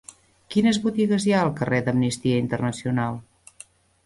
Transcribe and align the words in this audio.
Quines 0.53 0.79
botigues 0.85 1.27
hi 1.29 1.35
ha 1.35 1.41
al 1.47 1.53
carrer 1.59 1.83
d'Amnistia 1.89 2.41
Internacional? 2.47 3.23